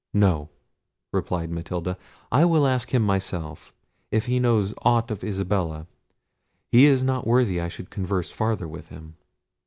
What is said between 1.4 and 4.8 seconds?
Matilda, "I will ask him myself, if he knows